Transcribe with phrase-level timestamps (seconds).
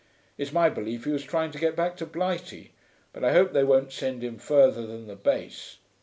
[0.35, 2.71] It's my belief he was trying to get back to Blighty,
[3.13, 5.77] but I hope they won't send him further than the base.